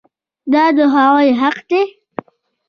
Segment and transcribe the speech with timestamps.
[0.53, 1.83] دا د هغوی حق دی.